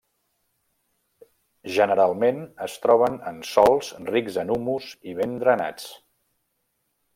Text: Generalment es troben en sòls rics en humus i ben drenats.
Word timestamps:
Generalment 1.75 2.39
es 2.67 2.79
troben 2.87 3.19
en 3.33 3.37
sòls 3.51 3.93
rics 4.09 4.41
en 4.45 4.55
humus 4.57 4.91
i 5.13 5.17
ben 5.21 5.39
drenats. 5.45 5.89